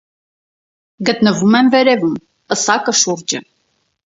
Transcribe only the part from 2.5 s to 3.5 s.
պսակը շուրջը։